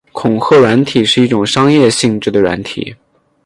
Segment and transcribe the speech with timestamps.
[0.13, 2.95] 恐吓软体是一种商业性质的软体。